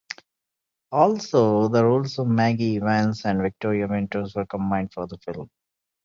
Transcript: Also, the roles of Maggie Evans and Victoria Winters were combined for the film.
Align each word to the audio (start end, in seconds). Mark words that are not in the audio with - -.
Also, 0.91 1.67
the 1.67 1.85
roles 1.85 2.17
of 2.17 2.25
Maggie 2.27 2.77
Evans 2.77 3.23
and 3.23 3.39
Victoria 3.43 3.85
Winters 3.87 4.33
were 4.33 4.47
combined 4.47 4.91
for 4.91 5.05
the 5.05 5.19
film. 5.19 5.47